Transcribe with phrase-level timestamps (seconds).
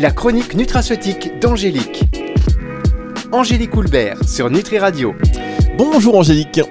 [0.00, 2.04] La chronique nutraceutique d'Angélique.
[3.32, 5.14] Angélique Houlbert sur Nutri Radio.
[5.76, 6.62] Bonjour Angélique.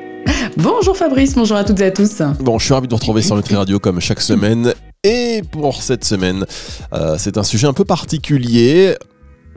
[0.58, 2.24] Bonjour Fabrice, bonjour à toutes et à tous.
[2.40, 4.74] Bon, je suis ravi de vous retrouver sur Nutri Radio comme chaque semaine.
[5.04, 6.44] Et pour cette semaine,
[6.92, 8.96] euh, c'est un sujet un peu particulier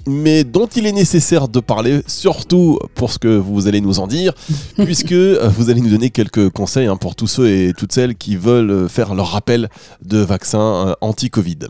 [0.06, 4.08] mais dont il est nécessaire de parler, surtout pour ce que vous allez nous en
[4.08, 4.34] dire,
[4.84, 8.16] puisque euh, vous allez nous donner quelques conseils hein, pour tous ceux et toutes celles
[8.16, 9.70] qui veulent faire leur rappel
[10.04, 11.68] de vaccin euh, anti-Covid.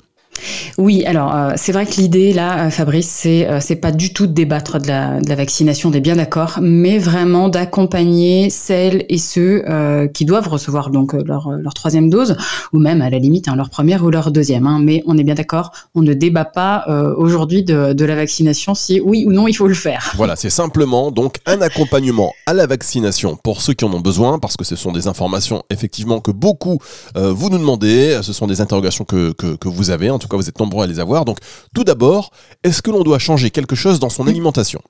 [0.79, 4.13] Oui, alors euh, c'est vrai que l'idée là, euh, Fabrice, c'est euh, c'est pas du
[4.13, 9.19] tout de débattre de la, vaccination, on est bien d'accord, mais vraiment d'accompagner celles et
[9.19, 9.65] ceux
[10.13, 12.37] qui doivent recevoir donc leur, troisième dose,
[12.73, 14.67] ou même à la limite hein, leur première ou leur deuxième.
[14.67, 14.79] Hein.
[14.83, 16.85] mais on est bien d'accord, on ne débat pas
[17.17, 20.13] aujourd'hui de, la vaccination si oui ou non il faut le faire.
[20.17, 24.39] Voilà, c'est simplement donc un accompagnement à la vaccination pour ceux qui en ont besoin,
[24.39, 26.79] parce que ce sont des informations effectivement que beaucoup
[27.15, 30.37] vous nous demandez, ce sont des interrogations que, que, que vous avez en tout cas
[30.37, 31.25] vous êtes nombreux à les avoir.
[31.25, 31.39] Donc
[31.75, 32.31] tout d'abord,
[32.63, 34.81] est-ce que l'on doit changer quelque chose dans son alimentation?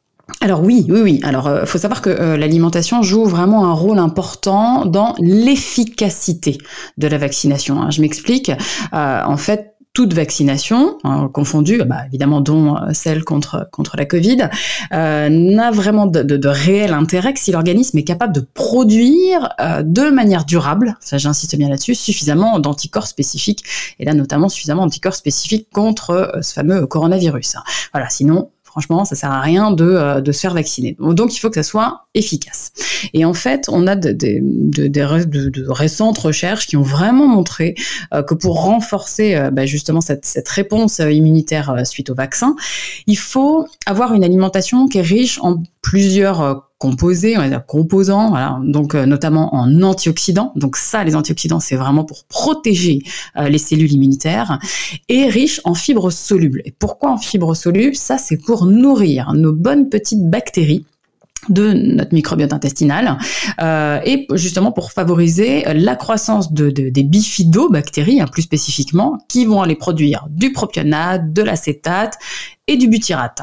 [0.40, 1.20] Alors oui, oui, oui.
[1.22, 6.58] Alors, il euh, faut savoir que euh, l'alimentation joue vraiment un rôle important dans l'efficacité
[6.96, 7.80] de la vaccination.
[7.80, 7.90] Hein.
[7.90, 8.50] Je m'explique.
[8.50, 14.06] Euh, en fait, toute vaccination, hein, confondue, bah, évidemment dont euh, celle contre, contre la
[14.06, 14.48] Covid,
[14.92, 20.08] euh, n'a vraiment de, réel intérêt que si l'organisme est capable de produire euh, de
[20.10, 23.64] manière durable, ça j'insiste bien là-dessus, suffisamment d'anticorps spécifiques,
[23.98, 27.56] et là notamment suffisamment d'anticorps spécifiques contre ce fameux coronavirus.
[27.92, 30.96] Voilà, sinon Franchement, ça sert à rien de, euh, de se faire vacciner.
[30.98, 32.72] Donc, il faut que ça soit efficace.
[33.12, 37.74] Et en fait, on a de, de, récentes recherches qui ont vraiment montré
[38.14, 42.56] euh, que pour renforcer euh, bah, justement cette, cette, réponse immunitaire suite au vaccin,
[43.06, 48.30] il faut avoir une alimentation qui est riche en plusieurs composés, on va dire composants,
[48.30, 50.52] voilà, donc euh, notamment en antioxydants.
[50.56, 53.04] Donc ça, les antioxydants, c'est vraiment pour protéger
[53.36, 54.58] euh, les cellules immunitaires
[55.08, 56.60] et riche en fibres solubles.
[56.64, 57.94] Et pourquoi en fibres solubles?
[57.94, 60.84] Ça, c'est pour nourrir nos bonnes petites bactéries
[61.48, 63.16] de notre microbiote intestinal
[63.60, 69.62] euh, et justement pour favoriser la croissance de, des bifidobactéries, hein, plus spécifiquement, qui vont
[69.62, 72.18] aller produire du propionate, de l'acétate
[72.66, 73.42] et du butyrate.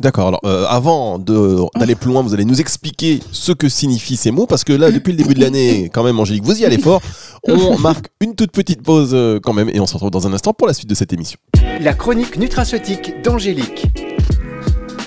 [0.00, 0.28] D'accord.
[0.28, 4.46] Alors, euh, avant d'aller plus loin, vous allez nous expliquer ce que signifient ces mots,
[4.46, 7.02] parce que là, depuis le début de l'année, quand même, Angélique, vous y allez fort.
[7.46, 10.32] On marque une toute petite pause euh, quand même, et on se retrouve dans un
[10.32, 11.38] instant pour la suite de cette émission.
[11.80, 13.86] La chronique nutraceutique d'Angélique.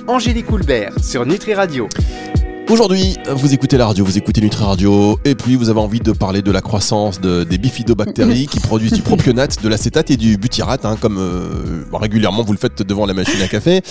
[0.08, 1.88] Angélique Houlbert sur Nutri Radio.
[2.70, 6.12] Aujourd'hui, vous écoutez la radio, vous écoutez Nutri Radio, et puis vous avez envie de
[6.12, 10.38] parler de la croissance de, des bifidobactéries qui produisent du propionate, de l'acétate et du
[10.38, 13.82] butyrate, hein, comme euh, régulièrement vous le faites devant la machine à café.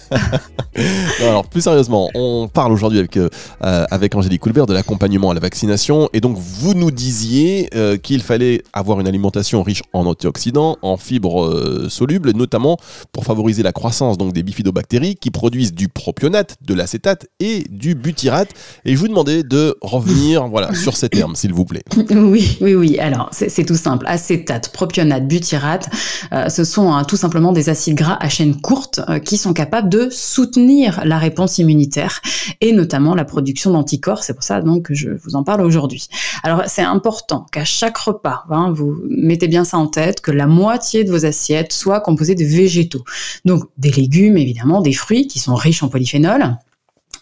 [1.20, 3.28] alors plus sérieusement, on parle aujourd'hui avec, euh,
[3.60, 8.22] avec Angélique Coulbert de l'accompagnement à la vaccination, et donc vous nous disiez euh, qu'il
[8.22, 12.76] fallait avoir une alimentation riche en antioxydants, en fibres solubles, notamment
[13.12, 17.94] pour favoriser la croissance donc des bifidobactéries qui produisent du propionate, de l'acétate et du
[17.94, 18.50] butyrate.
[18.84, 21.82] Et je vous demandais de revenir voilà, sur ces termes, s'il vous plaît.
[22.10, 22.98] Oui, oui, oui.
[22.98, 24.04] Alors, c'est tout simple.
[24.08, 25.88] Acétate, propionate, butyrate,
[26.32, 29.52] euh, ce sont hein, tout simplement des acides gras à chaîne courte euh, qui sont
[29.52, 32.20] capables de soutenir la réponse immunitaire
[32.60, 34.24] et notamment la production d'anticorps.
[34.24, 36.08] C'est pour ça donc que je vous en parle aujourd'hui.
[36.42, 40.46] Alors, c'est important qu'à chaque repas, hein, vous mettez bien ça en tête, que la
[40.46, 43.04] moitié de vos assiettes soit composée de végétaux.
[43.44, 46.56] Donc, des légumes, évidemment, des fruits qui sont riches en polyphénol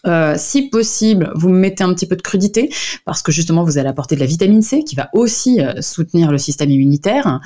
[0.07, 2.69] euh, si possible, vous mettez un petit peu de crudité
[3.05, 6.31] parce que justement vous allez apporter de la vitamine C qui va aussi euh, soutenir
[6.31, 7.39] le système immunitaire.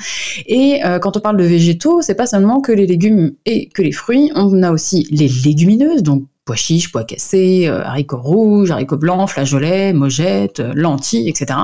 [0.45, 3.81] Et euh, quand on parle de végétaux, c'est pas seulement que les légumes et que
[3.81, 8.69] les fruits, on a aussi les légumineuses, donc pois chiches, pois cassés, euh, haricots rouges,
[8.69, 11.59] haricots blancs, flageolets, mojettes, euh, lentilles, etc.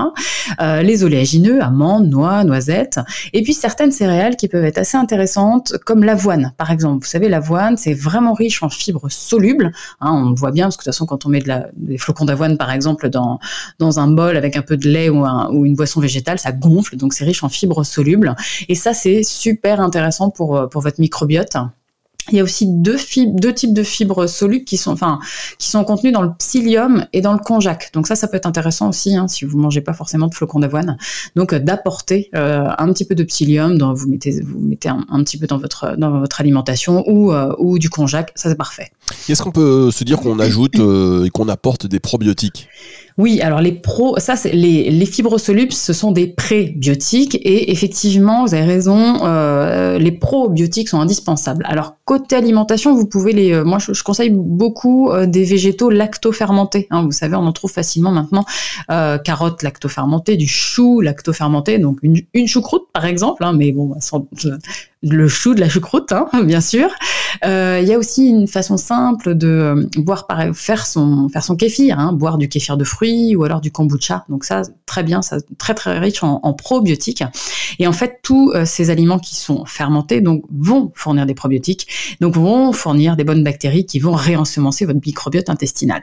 [0.60, 2.98] Euh, les oléagineux, amandes, noix, noisettes,
[3.32, 7.04] et puis certaines céréales qui peuvent être assez intéressantes, comme l'avoine, par exemple.
[7.04, 9.72] Vous savez, l'avoine, c'est vraiment riche en fibres solubles.
[10.00, 11.42] Hein, on voit bien, parce que de toute façon, quand on met
[11.76, 13.38] des flocons d'avoine, par exemple, dans,
[13.78, 16.96] dans un bol avec un peu de lait ou, ou une boisson végétale, ça gonfle,
[16.96, 18.34] donc c'est riche en fibres solubles.
[18.68, 21.56] Et ça, c'est super intéressant pour, pour votre microbiote.
[22.30, 25.18] Il y a aussi deux, types de fibres solubles qui sont, enfin,
[25.58, 27.90] qui sont contenues dans le psyllium et dans le konjac.
[27.94, 30.60] Donc ça, ça peut être intéressant aussi hein, si vous mangez pas forcément de flocons
[30.60, 30.98] d'avoine.
[31.34, 35.24] Donc euh, d'apporter euh, un petit peu de psyllium, dans, vous mettez, vous mettez un,
[35.24, 38.92] petit peu dans votre dans votre alimentation ou euh, ou du konjac, ça c'est parfait.
[39.28, 42.68] Est-ce qu'on peut se dire qu'on ajoute et qu'on apporte des probiotiques?
[43.18, 44.16] Oui, alors les pro,
[44.52, 50.88] les, fibres solubles, ce sont des prébiotiques et effectivement, vous avez raison, euh, les probiotiques
[50.88, 51.64] sont indispensables.
[51.68, 56.86] Alors côté alimentation, vous pouvez les, euh, moi je, conseille beaucoup euh, des végétaux lactofermentés.
[56.90, 58.46] Hein, vous savez, on en trouve facilement maintenant
[58.90, 63.94] euh, carottes lactofermentées, du chou lactofermenté, donc une, une choucroute par exemple, hein, mais bon,
[64.00, 64.26] sans,
[65.02, 66.88] le chou, de la choucroute, hein, bien sûr.
[67.44, 71.56] Euh, il y a aussi une façon simple de euh, boire, faire son faire son
[71.56, 74.24] kéfir, hein, boire du kéfir de fruits ou alors du kombucha.
[74.28, 77.24] Donc ça, très bien, ça très très riche en, probiotiques.
[77.78, 81.88] Et en fait, tous euh, ces aliments qui sont fermentés donc vont fournir des probiotiques,
[82.20, 86.02] donc vont fournir des bonnes bactéries qui vont réensemencer votre microbiote intestinal.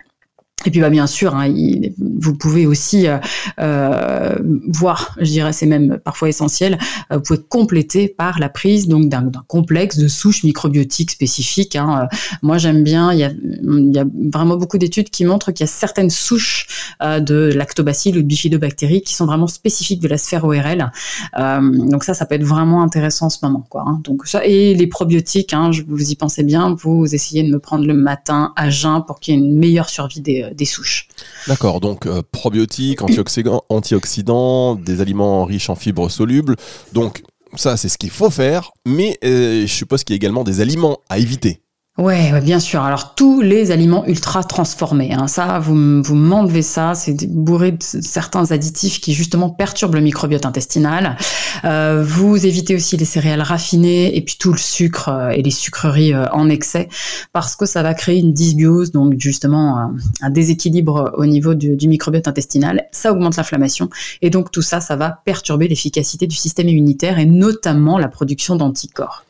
[0.66, 1.54] Et puis bah, bien sûr, hein,
[1.98, 3.18] vous pouvez aussi euh,
[3.60, 4.36] euh,
[4.68, 6.78] voir, je dirais c'est même parfois essentiel,
[7.12, 11.76] euh, vous pouvez compléter par la prise donc d'un complexe de souches microbiotiques spécifiques.
[11.76, 12.08] Hein.
[12.42, 15.66] Moi j'aime bien, il y, a, il y a vraiment beaucoup d'études qui montrent qu'il
[15.66, 16.68] y a certaines souches
[17.02, 20.92] de lactobacilles ou de bifidobactéries qui sont vraiment spécifiques de la sphère ORL.
[21.38, 23.66] donc ça, ça peut être vraiment intéressant en ce moment.
[23.70, 24.02] Quoi, hein.
[24.04, 27.60] Donc ça, et les probiotiques, hein, je vous y pensez bien, vous essayez de me
[27.60, 31.08] prendre le matin à jeun pour qu'il y ait une meilleure survie des des souches.
[31.48, 36.56] D'accord, donc euh, probiotiques, antioxydants, antioxydants, des aliments riches en fibres solubles.
[36.94, 37.24] Donc
[37.56, 40.62] ça, c'est ce qu'il faut faire, mais euh, je suppose qu'il y a également des
[40.62, 41.62] aliments à éviter.
[42.00, 42.82] Ouais, bien sûr.
[42.82, 47.78] Alors tous les aliments ultra transformés, hein, ça, vous, vous m'enlevez ça, c'est bourré de
[47.82, 51.18] certains additifs qui justement perturbent le microbiote intestinal.
[51.66, 55.52] Euh, vous évitez aussi les céréales raffinées et puis tout le sucre euh, et les
[55.52, 56.88] sucreries euh, en excès
[57.34, 59.92] parce que ça va créer une dysbiose, donc justement
[60.22, 62.86] un, déséquilibre au niveau du, microbiote intestinal.
[62.94, 63.90] Ça augmente l'inflammation
[64.22, 68.56] et donc tout ça, ça va perturber l'efficacité du système immunitaire et notamment la production
[68.56, 69.26] d'anticorps.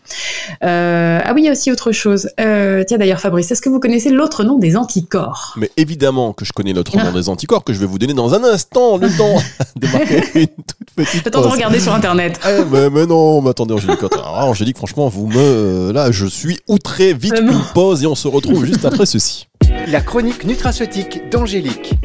[0.63, 2.29] Euh, ah oui, il y a aussi autre chose.
[2.39, 5.53] Euh, tiens d'ailleurs Fabrice, est-ce que vous connaissez l'autre nom des anticorps?
[5.57, 8.33] Mais évidemment que je connais l'autre nom des anticorps que je vais vous donner dans
[8.33, 9.35] un instant, le temps
[9.75, 12.39] de marquer une toute petite Le temps de regarder sur internet.
[12.47, 15.91] Eh, mais, mais, non, mais attendez Angélique, ah, Angélique, franchement, vous me...
[15.91, 19.47] Là, je suis outré, vite une pause et on se retrouve juste après ceci.
[19.87, 21.95] La chronique nutraceutique d'Angélique.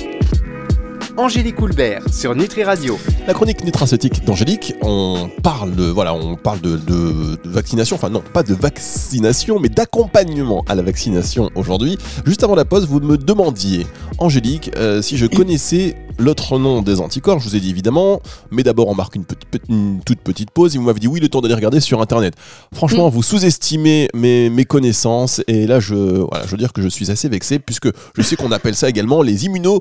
[1.17, 2.99] Angélique Houlbert sur Nutri Radio.
[3.29, 8.53] La chronique nutraceutique d'Angélique, on parle, voilà, on parle de, vaccination, enfin non, pas de
[8.53, 11.99] vaccination, mais d'accompagnement à la vaccination aujourd'hui.
[12.27, 13.87] Juste avant la pause, vous me demandiez,
[14.19, 17.39] Angélique, euh, si je connaissais l'autre nom des anticorps.
[17.39, 18.21] Je vous ai dit évidemment,
[18.51, 21.41] mais d'abord on marque une, toute petite pause et vous m'avez dit oui, le temps
[21.41, 22.35] d'aller regarder sur internet.
[22.73, 26.89] Franchement, vous sous-estimez mes, mes, connaissances et là je, voilà, je veux dire que je
[26.89, 29.81] suis assez vexé puisque je sais qu'on appelle ça également les immuno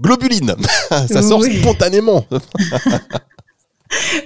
[0.00, 0.54] globuline.
[0.88, 2.24] ça sort spontanément.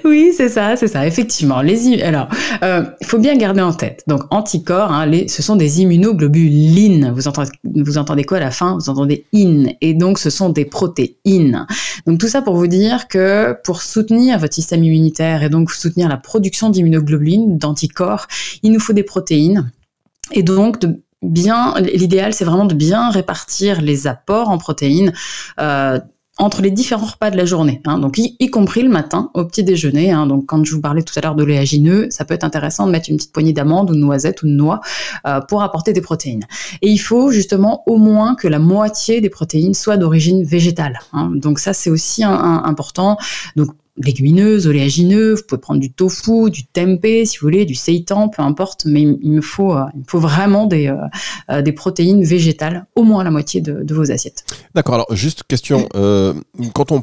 [0.04, 1.62] oui, c'est ça, c'est ça, effectivement.
[1.62, 2.28] Les alors,
[2.62, 4.02] euh, il faut bien garder en tête.
[4.06, 7.12] Donc, anticorps, hein, les, ce sont des immunoglobulines.
[7.14, 8.74] Vous entendez, vous entendez quoi à la fin?
[8.74, 11.66] Vous entendez in, et donc ce sont des protéines.
[12.06, 16.08] Donc tout ça pour vous dire que pour soutenir votre système immunitaire et donc soutenir
[16.08, 18.26] la production d'immunoglobulines, d'anticorps,
[18.62, 19.70] il nous faut des protéines.
[20.32, 25.12] Et donc de bien, l'idéal, c'est vraiment de bien répartir les apports en protéines.
[25.60, 25.98] Euh,
[26.38, 29.62] entre les différents repas de la journée, hein, donc y, compris le matin au petit
[29.62, 30.12] déjeuner.
[30.12, 32.90] Hein, donc quand je vous parlais tout à l'heure d'oléagineux, ça peut être intéressant de
[32.90, 34.80] mettre une petite poignée d'amandes ou de noisettes ou de noix
[35.26, 36.44] euh, pour apporter des protéines.
[36.80, 41.00] Et il faut justement au moins que la moitié des protéines soient d'origine végétale.
[41.12, 43.18] Hein, donc ça c'est aussi important.
[43.56, 48.28] Donc légumineuses, oléagineux, vous pouvez prendre du tofu, du tempeh si vous voulez, du seitan,
[48.28, 50.96] peu importe, mais il me faut, euh, il faut vraiment des, euh,
[51.50, 54.44] euh, des protéines végétales, au moins la moitié de, vos assiettes.
[54.74, 55.86] D'accord, alors juste question,
[56.74, 57.02] quand on,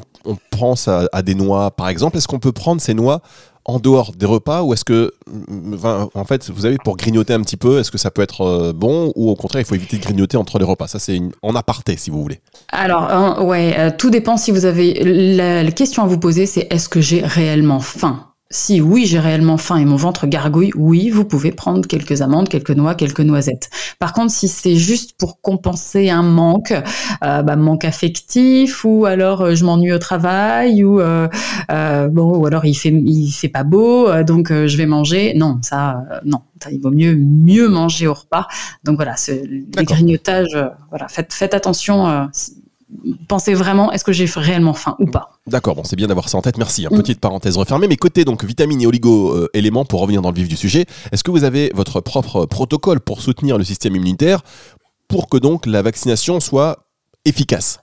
[0.50, 3.22] pense à, des noix par exemple, est-ce qu'on peut prendre ces noix
[3.70, 5.12] en dehors des repas ou est-ce que,
[6.14, 8.72] en fait, vous avez pour grignoter un petit peu, est-ce que ça peut être euh,
[8.72, 10.88] bon ou au contraire, il faut éviter de grignoter entre les repas?
[10.88, 12.40] Ça, c'est en aparté, si vous voulez.
[12.70, 14.94] Alors, hein, ouais, euh, tout dépend si vous avez.
[15.34, 18.29] la question à vous poser, c'est est-ce que j'ai réellement faim?
[18.52, 22.48] Si oui, j'ai réellement faim et mon ventre gargouille, oui, vous pouvez prendre quelques amandes,
[22.48, 23.70] quelques noix, quelques noisettes.
[24.00, 26.72] Par contre, si c'est juste pour compenser un manque,
[27.22, 31.28] euh, bah, manque affectif, ou alors euh, je m'ennuie au travail, ou euh,
[32.08, 35.32] bon, ou alors il fait il fait pas beau, donc je vais manger.
[35.34, 36.40] Non, ça, non,
[36.72, 38.48] il vaut mieux mieux manger au repas.
[38.82, 40.58] Donc voilà, les grignotages,
[40.90, 42.28] voilà, faites faites attention
[43.28, 45.30] pensez vraiment est-ce que j'ai réellement faim ou pas?
[45.46, 46.86] D'accord, bon, c'est bien d'avoir ça en tête, merci.
[46.86, 46.90] Hein.
[46.90, 47.88] Petite parenthèse refermée.
[47.88, 51.30] Mais côté donc vitamines et oligo-éléments, pour revenir dans le vif du sujet, est-ce que
[51.30, 54.42] vous avez votre propre protocole pour soutenir le système immunitaire
[55.08, 56.86] pour que donc la vaccination soit
[57.24, 57.80] efficace?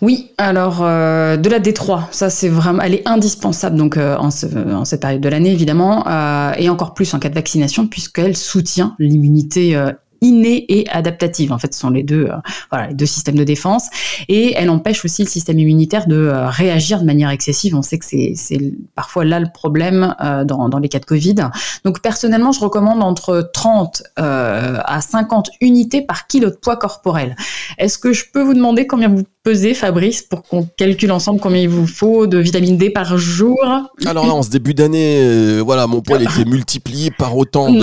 [0.00, 4.30] Oui, alors euh, de la D3, ça c'est vraiment, elle est indispensable donc euh, en,
[4.30, 8.94] cette période de l'année évidemment, euh, et encore plus en cas de vaccination puisqu'elle soutient
[8.98, 9.76] l'immunité
[10.20, 11.52] innée et adaptative.
[11.52, 12.28] En fait, ce sont les deux,
[12.70, 13.88] voilà, les deux systèmes de défense.
[14.28, 17.74] Et elle empêche aussi le système immunitaire de réagir de manière excessive.
[17.74, 20.14] On sait que c'est parfois là le problème
[20.46, 21.36] dans, dans les cas de Covid.
[21.84, 27.36] Donc personnellement, je recommande entre 30 à 50 unités par kilo de poids corporel.
[27.78, 31.60] Est-ce que je peux vous demander combien vous pesez, Fabrice, pour qu'on calcule ensemble combien
[31.60, 33.58] il vous faut de vitamine D par jour?
[34.06, 37.72] Alors là, en ce début d'année, euh, voilà, mon poids a été multiplié par autant.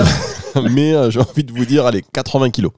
[0.72, 2.72] Mais euh, j'ai envie de vous dire, allez, 80 kilos.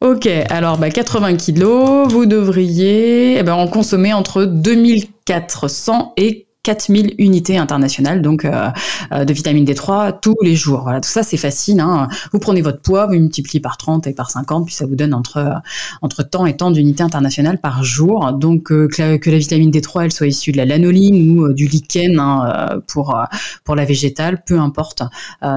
[0.00, 7.14] Ok, alors bah, 80 kilos, vous devriez eh ben, en consommer entre 2400 et 4000
[7.18, 8.70] unités internationales donc euh,
[9.12, 10.80] euh, de vitamine D3 tous les jours.
[10.82, 11.78] Voilà, tout ça c'est facile.
[11.78, 12.08] Hein.
[12.32, 15.14] Vous prenez votre poids, vous multipliez par 30 et par 50, puis ça vous donne
[15.14, 15.54] entre euh,
[16.02, 18.32] entre temps et temps d'unités internationales par jour.
[18.32, 22.80] Donc que la, vitamine D3 elle soit issue de la lanoline ou du lichen hein,
[22.88, 23.16] pour
[23.62, 25.02] pour la végétale, peu importe.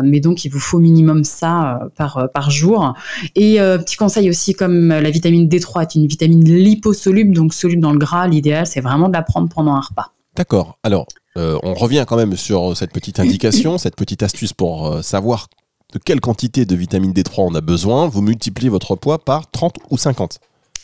[0.04, 2.94] mais donc il vous faut minimum ça par par jour.
[3.36, 7.94] Et petit conseil aussi comme la vitamine D3 est une vitamine liposoluble, donc soluble dans
[7.94, 10.12] le gras, l'idéal c'est vraiment de la prendre pendant un repas.
[10.36, 10.78] D'accord.
[10.84, 11.08] Alors,
[11.38, 15.48] euh, on revient quand même sur cette petite indication, cette petite astuce pour euh, savoir
[15.94, 18.08] de quelle quantité de vitamine D3 on a besoin.
[18.08, 20.40] Vous multipliez votre poids par 30 ou 50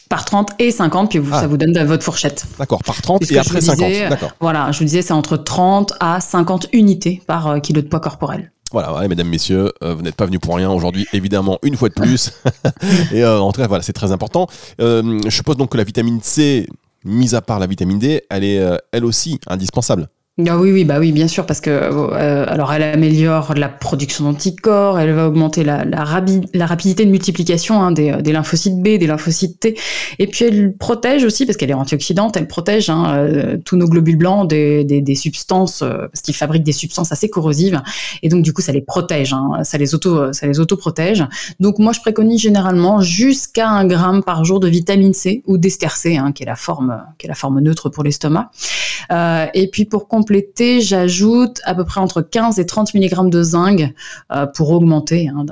[0.07, 1.47] par 30 et 50, puis ça ah.
[1.47, 2.45] vous donne votre fourchette.
[2.59, 3.91] D'accord, par 30 et après 50.
[4.07, 4.33] D'accord.
[4.39, 7.99] Voilà, je vous disais, c'est entre 30 à 50 unités par euh, kilo de poids
[7.99, 8.51] corporel.
[8.71, 12.33] Voilà, mesdames, messieurs, vous n'êtes pas venus pour rien aujourd'hui, évidemment, une fois de plus.
[13.13, 14.47] et en tout cas, voilà, c'est très important.
[14.77, 16.67] je suppose donc que la vitamine C,
[17.05, 20.09] mis à part la vitamine D, elle est euh, elle aussi indispensable.
[20.37, 24.25] Ah oui, oui, bah oui, bien sûr, parce que euh, alors elle améliore la production
[24.25, 26.03] d'anticorps, elle va augmenter la, la,
[26.53, 29.77] la rapidité de multiplication hein, des, des, lymphocytes B, des lymphocytes T,
[30.19, 33.87] et puis elle protège aussi, parce qu'elle est antioxydante, elle protège hein, euh, tous nos
[33.87, 37.81] globules blancs des, des, des substances, euh, parce qu'ils fabriquent des substances assez corrosives,
[38.21, 41.25] et donc du coup ça les protège, hein, ça les auto, ça les auto protège.
[41.61, 46.17] Donc moi je préconise généralement jusqu'à un gramme par jour de vitamine C ou d'ester
[46.17, 48.51] hein, qui est la forme, qui est la forme neutre pour l'estomac.
[49.11, 50.07] Euh, et puis pour
[50.79, 53.93] j'ajoute à peu près entre 15 et 30 mg de zinc
[54.31, 55.45] euh, pour augmenter hein,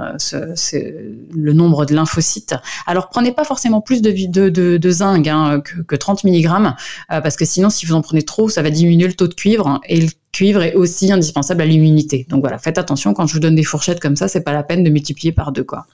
[1.34, 2.56] le nombre de lymphocytes.
[2.88, 6.48] Alors prenez pas forcément plus de, zinc hein, que, 30 mg
[7.12, 9.34] euh, parce que sinon si vous en prenez trop, ça va diminuer le taux de
[9.34, 12.26] cuivre et le cuivre est aussi indispensable à l'immunité.
[12.30, 14.64] Donc voilà, faites attention quand je vous donne des fourchettes comme ça, c'est pas la
[14.64, 15.86] peine de multiplier par deux quoi.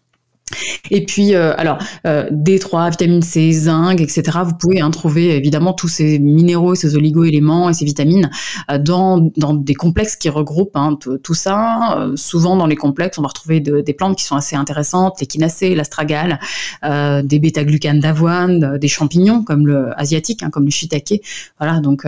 [0.92, 4.24] Et puis, euh, alors, euh, D3, vitamine C, zinc, etc.
[4.44, 8.30] Vous pouvez hein, trouver évidemment tous ces minéraux, ces oligo-éléments et ces vitamines
[8.72, 9.20] euh, dans,
[9.54, 11.98] des complexes qui regroupent hein, tout ça.
[11.98, 15.20] Euh, souvent, dans les complexes, on va retrouver de, des plantes qui sont assez intéressantes,
[15.20, 16.40] l'échinacée, l'astragale,
[16.84, 21.22] euh, des bêta-glucanes d'avoine, des champignons comme le asiatique, hein, comme le shiitake.
[21.60, 22.06] Voilà, donc,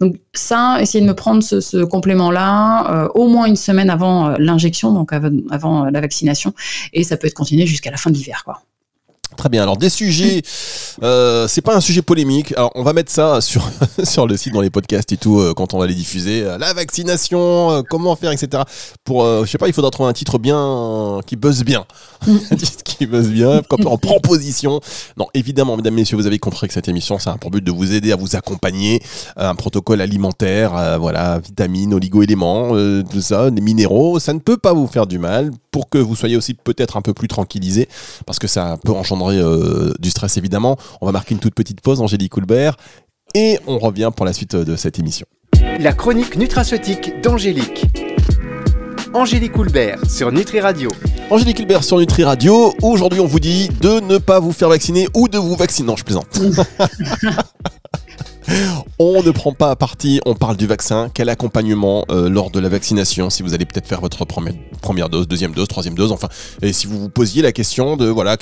[0.00, 5.12] donc ça, essayez de me prendre ce, complément-là au moins une semaine avant l'injection, donc
[5.12, 6.54] avant la vaccination,
[6.92, 8.62] et ça peut être continué jusqu'à à la fin de l'hiver, quoi.
[9.36, 9.62] Très bien.
[9.62, 10.42] Alors des sujets,
[11.02, 12.52] euh, c'est pas un sujet polémique.
[12.56, 13.68] Alors on va mettre ça sur
[14.04, 16.42] sur le site dans les podcasts et tout euh, quand on va les diffuser.
[16.42, 18.62] Euh, la vaccination, euh, comment faire, etc.
[19.04, 21.84] Pour, je sais pas, il faudra trouver un titre bien qui buzz bien,
[22.50, 24.80] un titre qui buzz bien, en proposition.
[25.16, 27.70] Non, évidemment, mesdames, messieurs, vous avez compris que cette émission, c'est un pour but de
[27.70, 29.02] vous aider à vous accompagner,
[29.36, 32.70] un protocole alimentaire, voilà, vitamines, oligo-éléments,
[33.10, 36.14] tout ça, des minéraux, ça ne peut pas vous faire du mal pour que vous
[36.14, 37.88] soyez aussi peut-être un peu plus tranquillisé,
[38.26, 40.76] parce que ça peut engendrer euh, du stress évidemment.
[41.00, 42.76] On va marquer une toute petite pause, Angélique Coulbert,
[43.34, 45.26] et on revient pour la suite de cette émission.
[45.80, 47.86] La chronique nutraceutique d'Angélique.
[49.12, 50.90] Angélique Coulbert sur Nutri Radio.
[51.30, 52.74] Angélique Coulbert sur Nutri Radio.
[52.82, 55.86] Aujourd'hui, on vous dit de ne pas vous faire vacciner ou de vous vacciner.
[55.86, 56.40] Non, je plaisante.
[59.00, 61.10] On ne prend pas à partie, on parle du vaccin.
[61.12, 65.26] Quel accompagnement euh, lors de la vaccination Si vous allez peut-être faire votre première, dose,
[65.26, 66.28] deuxième dose, troisième dose, enfin,
[66.62, 68.36] et si vous vous posiez la question de voilà,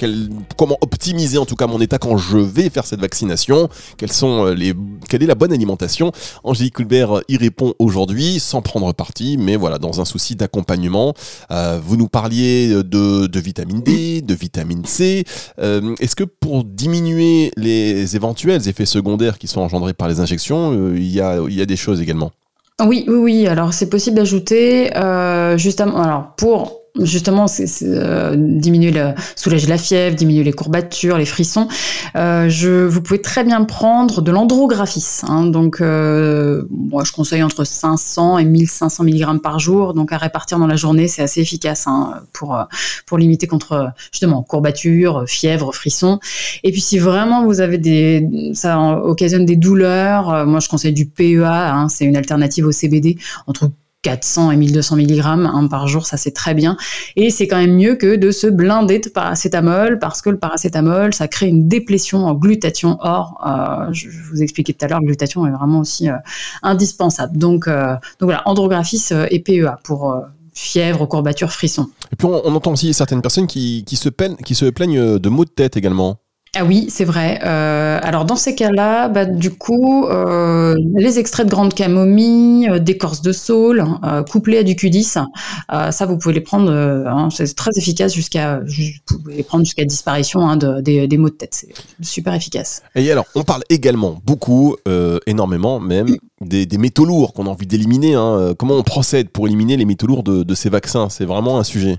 [0.58, 3.70] comment optimiser en tout cas mon état quand je vais faire cette vaccination,
[4.02, 4.72] euh,
[5.08, 6.12] quelle est la bonne alimentation?
[6.44, 11.14] Angélique Coulbert y répond aujourd'hui sans prendre parti, mais voilà, dans un souci d'accompagnement.
[11.50, 15.24] Euh, vous nous parliez de, de, vitamine D, de vitamine C.
[15.58, 20.96] Est-ce que pour diminuer les éventuels effets secondaires qui sont engendrés par les injections, euh,
[20.96, 22.32] il, y a, il y a des choses également.
[22.80, 23.46] Oui, oui, oui.
[23.46, 26.02] Alors c'est possible d'ajouter euh, justement.
[26.02, 31.68] Alors pour justement c'est, euh, diminuer le, soulager la fièvre, diminuer les courbatures, les frissons.
[32.16, 35.20] Euh, je, vous pouvez très bien prendre de l'andrographis.
[35.22, 39.94] Hein, donc, euh, moi, je conseille entre 500 et 1500 mg par jour.
[39.94, 42.58] Donc, à répartir dans la journée, c'est assez efficace hein, pour
[43.06, 46.20] pour limiter contre justement courbatures, fièvre, frissons.
[46.62, 51.06] Et puis, si vraiment vous avez des, ça occasionne des douleurs, moi, je conseille du
[51.06, 51.44] PEA.
[51.44, 53.70] Hein, c'est une alternative au CBD entre
[54.02, 56.76] 400 et 1200 mg hein, par jour, ça c'est très bien.
[57.16, 61.14] Et c'est quand même mieux que de se blinder de paracétamol parce que le paracétamol,
[61.14, 62.98] ça crée une déplétion en glutathion.
[63.00, 66.16] Or, euh, je vous expliquais tout à l'heure, le glutathion est vraiment aussi euh,
[66.62, 67.38] indispensable.
[67.38, 70.14] Donc, euh, donc voilà, andrographis et PEA pour
[70.52, 71.88] fièvre, courbatures, frissons.
[72.12, 74.08] Et puis on, entend aussi certaines personnes qui, se
[74.44, 76.21] qui se plaignent de maux de tête également.
[76.54, 77.40] Ah oui, c'est vrai.
[77.44, 82.78] Euh, alors dans ces cas-là, bah, du coup, euh, les extraits de grande camomille, euh,
[82.78, 83.82] d'écorce de saule,
[84.30, 85.24] couplés à du Q10,
[85.90, 91.30] ça vous pouvez les prendre, hein, c'est très efficace jusqu'à, vous disparition hein, des, maux
[91.30, 91.54] de tête.
[91.54, 92.82] C'est super efficace.
[92.96, 94.76] Et alors, on parle également beaucoup,
[95.26, 98.12] énormément même, des, métaux lourds qu'on a envie d'éliminer.
[98.12, 98.52] Hein.
[98.58, 101.08] Comment on procède pour éliminer les métaux lourds de ces vaccins?
[101.08, 101.96] C'est vraiment un sujet.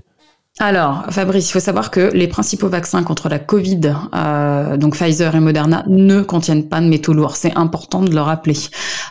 [0.60, 5.34] Alors, Fabrice, il faut savoir que les principaux vaccins contre la Covid, euh, donc Pfizer
[5.34, 7.34] et Moderna, ne contiennent pas de métaux lourds.
[7.34, 8.54] C'est important de le rappeler.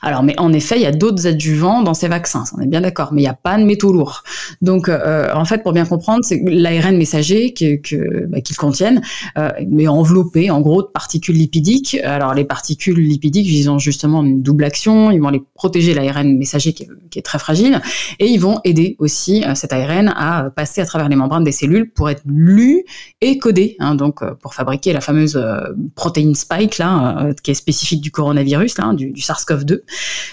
[0.01, 2.79] Alors, mais en effet, il y a d'autres adjuvants dans ces vaccins, on est bien
[2.79, 4.23] d'accord, mais il n'y a pas de métaux lourds.
[4.61, 9.01] Donc, euh, en fait, pour bien comprendre, c'est l'ARN messager qu'ils que, bah, contiennent,
[9.37, 11.97] euh, mais enveloppé, en gros, de particules lipidiques.
[12.05, 15.11] Alors, les particules lipidiques, ils ont justement une double action.
[15.11, 17.81] Ils vont les protéger l'ARN messager qui est, qui est, très fragile,
[18.19, 22.09] et ils vont aider aussi cet ARN à passer à travers les des cellules pour
[22.09, 22.83] être lu
[23.21, 25.61] et codé, hein, donc euh, pour fabriquer la fameuse euh,
[25.95, 29.81] protéine spike là, euh, qui est spécifique du coronavirus, là, du, SARS-CoV-2.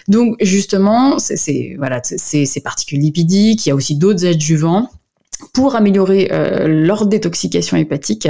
[0.09, 3.67] Donc justement, c'est voilà, ces particules lipidiques.
[3.67, 4.91] Il y a aussi d'autres adjuvants
[5.55, 6.29] pour améliorer
[6.67, 8.29] leur détoxication hépatique.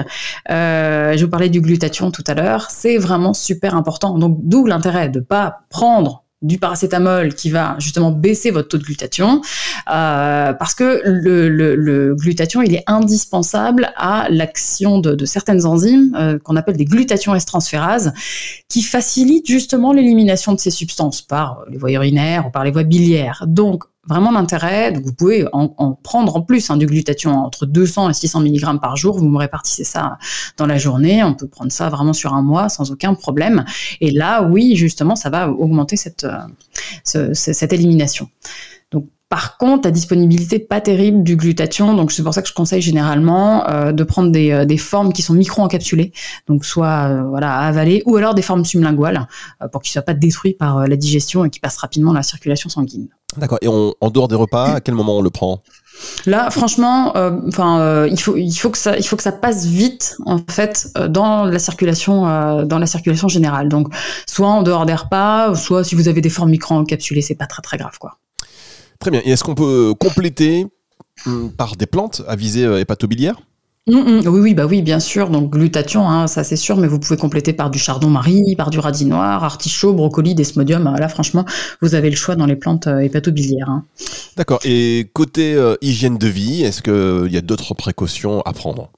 [0.49, 4.17] je vous parlais du glutathion tout à l'heure, c'est vraiment super important.
[4.17, 8.85] Donc d'où l'intérêt de pas prendre du paracétamol qui va justement baisser votre taux de
[8.85, 9.43] glutathion,
[9.91, 16.39] euh, parce que le, le, glutathion, il est indispensable à l'action de, certaines enzymes euh,
[16.39, 18.13] qu'on appelle des glutations transférases,
[18.69, 22.85] qui facilitent justement l'élimination de ces substances par les voies urinaires ou par les voies
[22.85, 23.45] biliaires.
[23.47, 24.93] Donc, vraiment d'intérêt.
[24.93, 25.69] Donc vous pouvez en,
[26.03, 29.17] prendre en plus hein, du glutathion entre 200 et 600 mg par jour.
[29.19, 30.19] Vous me répartissez ça
[30.57, 31.23] dans la journée.
[31.25, 33.65] On peut prendre ça vraiment sur un mois sans aucun problème.
[34.01, 36.27] Et là, oui, justement, ça va augmenter cette,
[37.17, 38.29] euh, cette élimination.
[38.91, 42.55] Donc par contre, la disponibilité pas terrible du glutathion, donc c'est pour ça que je
[42.55, 46.13] conseille généralement euh, de prendre des, euh, des, formes qui sont micro-encapsulées,
[46.49, 49.29] donc soit voilà à avaler, ou alors des formes sublinguales
[49.71, 52.69] pour qu'ils soient pas détruits par la digestion et qu'ils passent rapidement dans la circulation
[52.69, 53.09] sanguine.
[53.37, 53.59] D'accord.
[53.63, 55.63] Et en dehors des repas, à quel moment on le prend?
[56.27, 59.33] Là, franchement, euh, enfin, euh, il faut, il faut que ça, il faut que ça
[59.33, 62.23] passe vite en fait euh, dans la circulation,
[62.65, 63.69] dans la circulation générale.
[63.69, 63.89] Donc,
[64.27, 67.63] soit en dehors des repas, soit si vous avez des formes micro-encapsulées, c'est pas très
[67.63, 68.19] très grave, quoi.
[68.99, 69.21] Très bien.
[69.25, 70.67] Et est-ce qu'on peut compléter
[71.27, 73.37] hum, par des plantes à visée hépatobiliaire
[73.87, 74.29] Mm, mm.
[74.29, 75.31] oui, oui, bah oui, bien sûr.
[75.31, 78.79] Donc glutathion, hein, ça c'est sûr, mais vous pouvez compléter par du chardon-marie, par du
[78.79, 80.85] radis noir, artichaut, brocoli, desmodium.
[80.99, 81.45] Là, franchement,
[81.81, 83.71] vous avez le choix dans les plantes euh, hépatobiliaires.
[83.71, 83.85] Hein.
[84.37, 84.61] D'accord.
[84.65, 88.91] Et côté euh, hygiène de vie, est-ce qu'il y a d'autres précautions à prendre?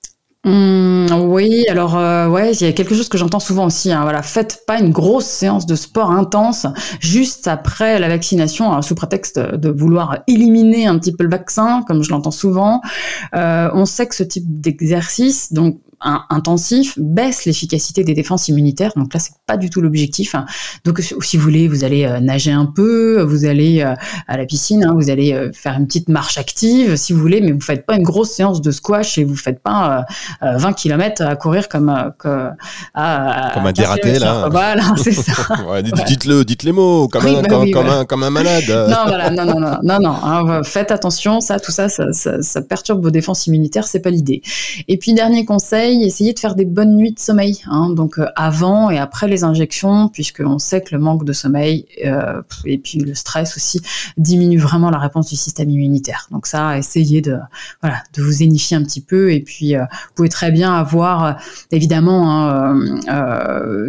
[0.45, 3.93] Mmh, oui, alors euh, ouais, il y a quelque chose que j'entends souvent aussi.
[3.93, 6.67] Hein, voilà, faites pas une grosse séance de sport intense
[6.99, 11.85] juste après la vaccination, hein, sous prétexte de vouloir éliminer un petit peu le vaccin,
[11.87, 12.81] comme je l'entends souvent.
[13.37, 18.93] Euh, on sait que ce type d'exercice, donc intensif baisse l'efficacité des défenses immunitaires.
[18.97, 20.35] Donc là, c'est pas du tout l'objectif.
[20.85, 23.95] Donc si vous voulez, vous allez euh, nager un peu, vous allez euh,
[24.29, 27.41] à la piscine, hein, vous allez euh, faire une petite marche active, si vous voulez,
[27.41, 30.05] mais vous faites pas une grosse séance de squash et vous faites pas
[30.43, 32.49] 20 km à courir comme que,
[32.95, 34.49] à, comme un dératé là.
[34.51, 35.33] Voilà, c'est ça.
[36.07, 38.65] Dites-le, dites les mots, comme, un, bah comme, un, comme un malade.
[38.69, 40.15] non, voilà, non, non, non, non, non.
[40.25, 44.11] Hein, faites attention, ça, tout ça, ça, ça, ça perturbe vos défenses immunitaires, c'est pas
[44.11, 44.43] l'idée.
[44.89, 48.27] Et puis dernier conseil essayez de faire des bonnes nuits de sommeil, hein, donc euh,
[48.37, 52.99] avant et après les injections, puisqu'on sait que le manque de sommeil euh, et puis
[52.99, 53.81] le stress aussi
[54.17, 56.29] diminue vraiment la réponse du système immunitaire.
[56.31, 57.39] Donc ça, essayez de
[57.83, 61.39] voilà de vous énifier un petit peu et puis euh, vous pouvez très bien avoir
[61.71, 62.75] évidemment, hein,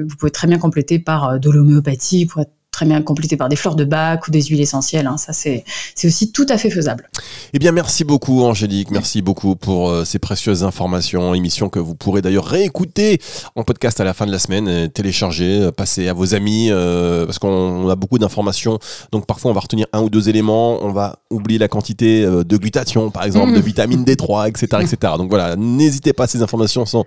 [0.07, 3.55] vous pouvez très bien compléter par de l'homéopathie pour être très bien complété par des
[3.55, 5.07] fleurs de bac ou des huiles essentielles.
[5.07, 5.17] Hein.
[5.17, 5.63] Ça, c'est
[6.03, 7.07] aussi tout à fait faisable.
[7.53, 8.89] Eh bien, merci beaucoup, Angélique.
[8.91, 11.35] Merci beaucoup pour euh, ces précieuses informations.
[11.35, 13.21] Émission que vous pourrez d'ailleurs réécouter
[13.55, 16.71] en podcast à la fin de la semaine, euh, télécharger, euh, passer à vos amis,
[16.73, 18.79] parce qu'on a beaucoup d'informations.
[19.11, 20.83] Donc, parfois, on va retenir un ou deux éléments.
[20.83, 23.61] On va oublier la quantité de glutathion, par exemple, de mmh.
[23.61, 25.13] vitamine D3, etc., etc.
[25.17, 26.25] Donc, voilà, n'hésitez pas.
[26.25, 27.05] Ces informations sont,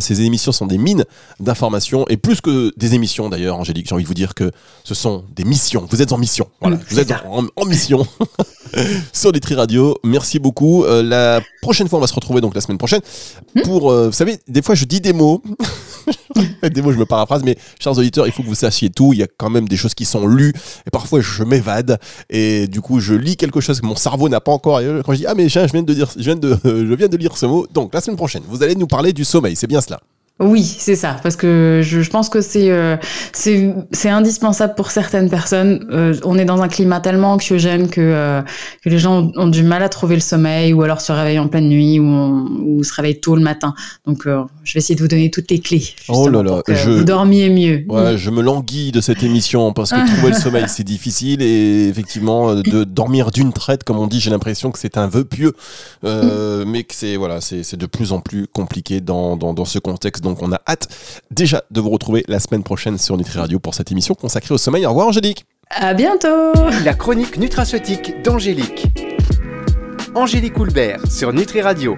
[0.00, 1.04] ces émissions sont des mines
[1.38, 3.88] d'informations et plus que des émissions, d'ailleurs, Angélique.
[3.88, 4.50] J'ai envie de vous dire que
[4.84, 5.86] ce sont des missions.
[5.90, 6.48] Vous êtes en mission.
[6.60, 8.06] Voilà, vous êtes en, en mission
[9.12, 9.96] sur Nutri Radio.
[10.04, 10.84] Merci beaucoup.
[10.84, 13.00] Euh, la prochaine fois, on va se retrouver donc la semaine prochaine
[13.54, 13.62] Mm.
[13.62, 13.90] pour.
[13.90, 15.42] euh, vous savez, des fois, je dis des mots.
[16.62, 19.12] des mots, je me paraphrase, mais chers auditeurs, il faut que vous sachiez tout.
[19.12, 20.52] Il y a quand même des choses qui sont lues
[20.86, 24.40] et parfois je m'évade et du coup je lis quelque chose que mon cerveau n'a
[24.40, 24.80] pas encore.
[24.80, 27.08] Et quand je dis ah mais je viens de dire, je viens de, je viens
[27.08, 27.66] de lire ce mot.
[27.72, 29.56] Donc la semaine prochaine, vous allez nous parler du sommeil.
[29.56, 30.00] C'est bien cela.
[30.40, 32.96] Oui, c'est ça, parce que je, je pense que c'est euh,
[33.32, 35.86] c'est indispensable pour certaines personnes.
[35.92, 38.42] Euh, on est dans un climat tellement anxiogène que euh,
[38.82, 41.38] que les gens ont, ont du mal à trouver le sommeil, ou alors se réveillent
[41.38, 43.74] en pleine nuit, ou, on- ou se réveillent tôt le matin.
[44.06, 46.64] Donc, euh, je vais essayer de vous donner toutes les clés Oh là là, pour
[46.64, 47.84] que je- vous dormiez mieux.
[47.88, 51.86] Ouais, je me languis de cette émission parce que trouver le sommeil c'est difficile et
[51.88, 55.24] effectivement euh, de dormir d'une traite comme on dit j'ai l'impression que c'est un vœu
[55.24, 55.52] pieux
[56.04, 59.64] euh, mais que c'est voilà c'est c'est de plus en plus compliqué dans, dans, dans
[59.64, 60.88] ce contexte donc on a hâte
[61.30, 64.58] déjà de vous retrouver la semaine prochaine sur Nutri Radio pour cette émission consacrée au
[64.58, 66.52] sommeil au revoir Angélique À bientôt.
[66.84, 68.86] La chronique nutraceutique d'Angélique.
[70.14, 71.92] Angélique Houlbert sur Nutri Radio.